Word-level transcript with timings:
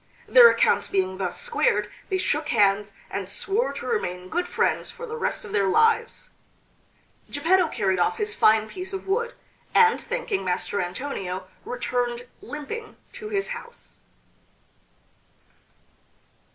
Their 0.27 0.49
accounts 0.49 0.87
being 0.87 1.19
thus 1.19 1.39
squared 1.39 1.87
they 2.09 2.17
shook 2.17 2.47
hands, 2.49 2.93
and 3.11 3.29
swore 3.29 3.71
to 3.73 3.85
remain 3.85 4.29
good 4.29 4.47
friends 4.47 4.89
for 4.89 5.05
the 5.05 5.15
rest 5.15 5.45
of 5.45 5.51
their 5.51 5.67
lives. 5.67 6.31
Geppetto 7.29 7.67
carried 7.67 7.99
off 7.99 8.17
his 8.17 8.33
fine 8.33 8.67
piece 8.67 8.93
of 8.93 9.05
wood, 9.07 9.35
and 9.75 10.01
thanking 10.01 10.43
Master 10.43 10.81
Antonio 10.81 11.47
returned 11.65 12.25
limping 12.41 12.97
to 13.13 13.29
his 13.29 13.49
house. 13.49 13.99